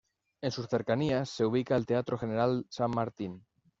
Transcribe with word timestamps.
En 0.41 0.49
sus 0.49 0.65
cercanías 0.67 1.29
se 1.29 1.45
ubica 1.45 1.75
el 1.75 1.85
Teatro 1.85 2.17
General 2.17 2.65
San 2.71 2.89
Martín. 2.89 3.45